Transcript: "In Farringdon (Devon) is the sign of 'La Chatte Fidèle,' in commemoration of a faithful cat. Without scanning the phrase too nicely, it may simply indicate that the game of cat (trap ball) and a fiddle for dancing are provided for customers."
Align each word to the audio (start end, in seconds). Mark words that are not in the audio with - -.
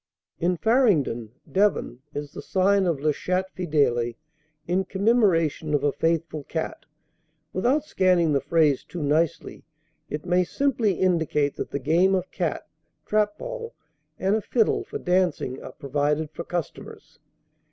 "In 0.39 0.57
Farringdon 0.57 1.29
(Devon) 1.51 1.99
is 2.15 2.31
the 2.31 2.41
sign 2.41 2.87
of 2.87 2.99
'La 2.99 3.11
Chatte 3.11 3.53
Fidèle,' 3.55 4.15
in 4.67 4.83
commemoration 4.83 5.75
of 5.75 5.83
a 5.83 5.91
faithful 5.91 6.43
cat. 6.45 6.87
Without 7.53 7.83
scanning 7.83 8.33
the 8.33 8.41
phrase 8.41 8.83
too 8.83 9.03
nicely, 9.03 9.63
it 10.09 10.25
may 10.25 10.43
simply 10.43 10.93
indicate 10.93 11.55
that 11.57 11.69
the 11.69 11.77
game 11.77 12.15
of 12.15 12.31
cat 12.31 12.67
(trap 13.05 13.37
ball) 13.37 13.75
and 14.17 14.35
a 14.35 14.41
fiddle 14.41 14.83
for 14.83 14.97
dancing 14.97 15.61
are 15.61 15.73
provided 15.73 16.31
for 16.31 16.43
customers." 16.45 17.19